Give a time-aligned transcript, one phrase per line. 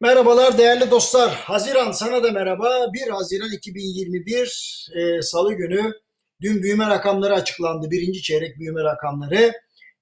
[0.00, 1.34] Merhabalar değerli dostlar.
[1.34, 2.92] Haziran sana da merhaba.
[2.92, 5.92] 1 Haziran 2021 e, Salı günü
[6.40, 7.90] dün büyüme rakamları açıklandı.
[7.90, 9.52] Birinci çeyrek büyüme rakamları.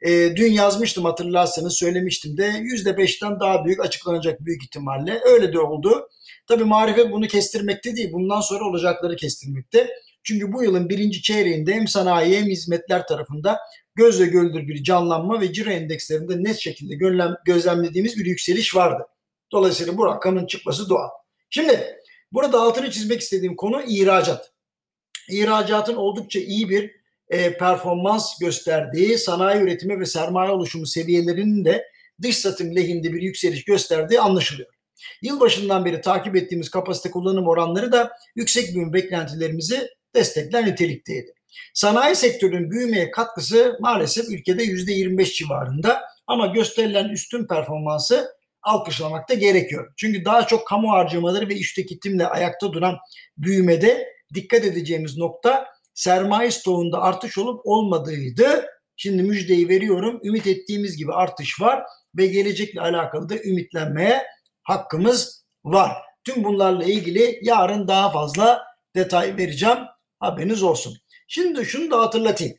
[0.00, 5.20] E, dün yazmıştım hatırlarsanız söylemiştim de %5'ten daha büyük açıklanacak büyük ihtimalle.
[5.24, 6.08] Öyle de oldu.
[6.48, 8.12] Tabii marifet bunu kestirmekte değil.
[8.12, 9.90] Bundan sonra olacakları kestirmekte.
[10.22, 13.58] Çünkü bu yılın birinci çeyreğinde hem sanayi hem hizmetler tarafında
[13.94, 16.94] gözle görülür bir canlanma ve ciro endekslerinde net şekilde
[17.44, 19.04] gözlemlediğimiz bir yükseliş vardı.
[19.54, 21.08] Dolayısıyla bu rakamın çıkması doğal.
[21.50, 21.96] Şimdi
[22.32, 24.52] burada altını çizmek istediğim konu ihracat.
[25.28, 26.90] İhracatın oldukça iyi bir
[27.28, 31.88] e, performans gösterdiği, sanayi üretimi ve sermaye oluşumu seviyelerinin de
[32.22, 34.68] dış satım lehinde bir yükseliş gösterdiği anlaşılıyor.
[35.22, 41.34] Yılbaşından beri takip ettiğimiz kapasite kullanım oranları da yüksek büyüme beklentilerimizi destekler nitelikteydi.
[41.74, 48.34] Sanayi sektörünün büyümeye katkısı maalesef ülkede %25 civarında ama gösterilen üstün performansı
[48.64, 49.92] alkışlamak da gerekiyor.
[49.96, 52.96] Çünkü daha çok kamu harcamaları ve iş tüketimle ayakta duran
[53.38, 58.66] büyümede dikkat edeceğimiz nokta sermaye stoğunda artış olup olmadığıydı.
[58.96, 60.20] Şimdi müjdeyi veriyorum.
[60.24, 61.82] Ümit ettiğimiz gibi artış var
[62.16, 64.22] ve gelecekle alakalı da ümitlenmeye
[64.62, 65.92] hakkımız var.
[66.24, 68.62] Tüm bunlarla ilgili yarın daha fazla
[68.96, 69.78] detay vereceğim.
[70.20, 70.96] Haberiniz olsun.
[71.28, 72.56] Şimdi şunu da hatırlatayım.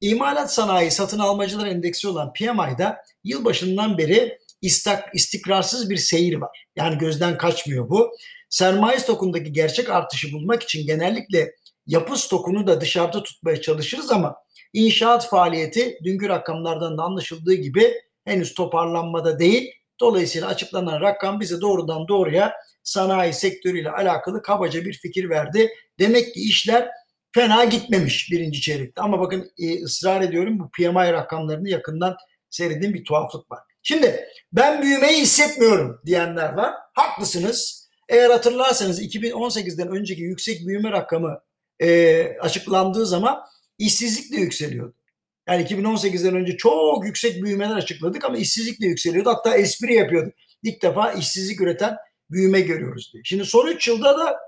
[0.00, 6.66] İmalat sanayi satın almacılar endeksi olan PMI'da yılbaşından beri istak, istikrarsız bir seyir var.
[6.76, 8.10] Yani gözden kaçmıyor bu.
[8.50, 11.54] Sermaye stokundaki gerçek artışı bulmak için genellikle
[11.86, 14.36] yapı stokunu da dışarıda tutmaya çalışırız ama
[14.72, 19.72] inşaat faaliyeti dünkü rakamlardan da anlaşıldığı gibi henüz toparlanmada değil.
[20.00, 25.70] Dolayısıyla açıklanan rakam bize doğrudan doğruya sanayi sektörüyle alakalı kabaca bir fikir verdi.
[25.98, 26.90] Demek ki işler
[27.34, 29.02] fena gitmemiş birinci çeyrekte.
[29.02, 32.16] Ama bakın e, ısrar ediyorum bu PMI rakamlarını yakından
[32.50, 33.60] seyredin bir tuhaflık var.
[33.86, 36.74] Şimdi ben büyümeyi hissetmiyorum diyenler var.
[36.94, 37.88] Haklısınız.
[38.08, 41.40] Eğer hatırlarsanız 2018'den önceki yüksek büyüme rakamı
[41.80, 43.40] e, açıklandığı zaman
[43.78, 44.94] işsizlik de yükseliyordu.
[45.48, 49.30] Yani 2018'den önce çok yüksek büyümeler açıkladık ama işsizlik de yükseliyordu.
[49.30, 50.34] Hatta espri yapıyorduk.
[50.62, 51.96] İlk defa işsizlik üreten
[52.30, 53.22] büyüme görüyoruz diye.
[53.24, 54.38] Şimdi son 3 yılda da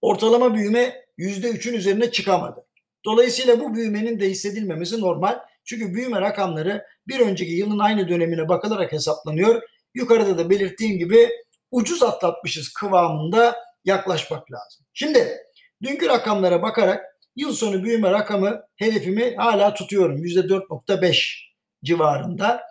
[0.00, 2.66] ortalama büyüme %3'ün üzerine çıkamadı.
[3.04, 5.38] Dolayısıyla bu büyümenin de hissedilmemesi normal.
[5.66, 9.62] Çünkü büyüme rakamları bir önceki yılın aynı dönemine bakılarak hesaplanıyor.
[9.94, 11.30] Yukarıda da belirttiğim gibi
[11.70, 14.86] ucuz atlatmışız kıvamında yaklaşmak lazım.
[14.94, 15.36] Şimdi
[15.82, 17.04] dünkü rakamlara bakarak
[17.36, 20.24] yıl sonu büyüme rakamı hedefimi hala tutuyorum.
[20.24, 21.46] %4.5
[21.84, 22.62] civarında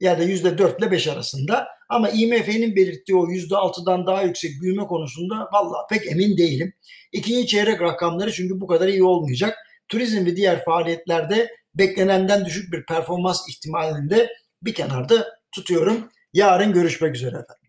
[0.00, 1.68] ya da %4 ile 5 arasında.
[1.88, 6.74] Ama IMF'nin belirttiği o %6'dan daha yüksek büyüme konusunda vallahi pek emin değilim.
[7.12, 9.58] İkinci çeyrek rakamları çünkü bu kadar iyi olmayacak.
[9.88, 16.08] Turizm ve diğer faaliyetlerde beklenenden düşük bir performans ihtimalinde bir kenarda tutuyorum.
[16.32, 17.61] Yarın görüşmek üzere efendim.